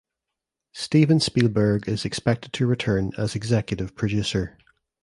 Steven 0.73 1.19
Spielberg 1.19 1.87
is 1.87 2.05
expected 2.05 2.51
to 2.53 2.65
return 2.65 3.11
as 3.19 3.35
executive 3.35 3.95
producer. 3.95 4.57